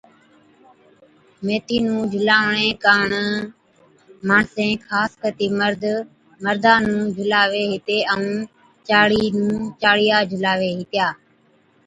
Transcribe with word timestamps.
ميٿِي 1.45 1.77
نُون 1.85 1.99
جھُلاوَڻي 2.11 2.69
ڪاڻ 2.83 3.09
ماڻسين 4.27 4.71
خاص 4.87 5.11
ڪتِي 5.21 5.47
مرد 5.59 5.83
مردا 6.43 6.73
نُون 6.87 7.01
جھُلاوَي 7.15 7.63
ھِتي 7.73 7.97
ائُون 8.11 8.31
چاڙي 8.87 9.23
نُون 9.37 9.53
چاڙِيا 9.81 10.17
جھُلاوي 10.31 10.69
ھِتيا 10.79 11.07